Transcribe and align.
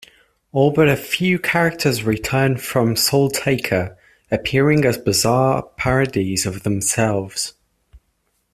All 0.51 0.71
but 0.71 0.89
a 0.89 0.95
few 0.95 1.37
characters 1.37 2.01
return 2.03 2.57
from 2.57 2.95
SoulTaker, 2.95 3.95
appearing 4.31 4.83
as 4.83 4.97
bizarre 4.97 5.61
parodies 5.77 6.47
of 6.47 6.63
themselves. 6.63 7.53